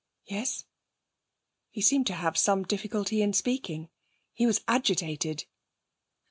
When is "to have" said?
2.07-2.35